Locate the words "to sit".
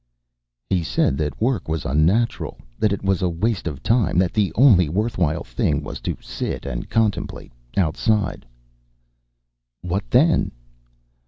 6.01-6.65